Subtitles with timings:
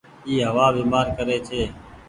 [0.27, 1.61] اي هوآ بيمآر ڪري ڇي۔